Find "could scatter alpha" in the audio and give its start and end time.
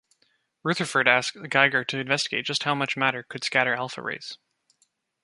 3.21-4.01